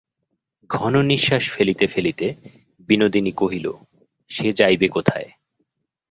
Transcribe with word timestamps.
ঘন 0.69 0.93
নিশ্বাস 1.01 1.43
ফেলিতে 1.49 1.85
ফেলিতে 1.87 2.27
বিনোদিনী 2.89 3.31
কহিল, 3.31 3.67
সে 4.31 4.47
যাইবে 4.53 4.87
কোথায়। 4.87 5.27